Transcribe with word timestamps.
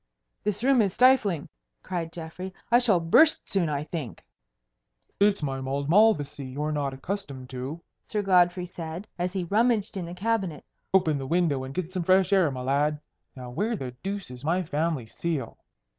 "This 0.43 0.63
room 0.63 0.81
is 0.81 0.93
stifling," 0.93 1.47
cried 1.83 2.11
Geoffrey. 2.11 2.55
"I 2.71 2.79
shall 2.79 2.99
burst 2.99 3.47
soon, 3.47 3.69
I 3.69 3.83
think." 3.83 4.25
"It's 5.19 5.43
my 5.43 5.61
mulled 5.61 5.91
Malvoisie 5.91 6.43
you're 6.47 6.71
not 6.71 6.91
accustomed 6.95 7.51
to," 7.51 7.81
Sir 8.07 8.23
Godfrey 8.23 8.65
said, 8.65 9.07
as 9.19 9.33
he 9.33 9.43
rummaged 9.43 9.95
in 9.95 10.07
the 10.07 10.15
cabinet. 10.15 10.65
"Open 10.91 11.19
the 11.19 11.27
window 11.27 11.63
and 11.63 11.71
get 11.75 11.93
some 11.93 12.01
fresh 12.01 12.33
air, 12.33 12.49
my 12.49 12.61
lad. 12.61 12.99
Now 13.35 13.51
where 13.51 13.75
the 13.75 13.91
deuce 14.01 14.31
is 14.31 14.43
my 14.43 14.63
family 14.63 15.05
seal?" 15.05 15.59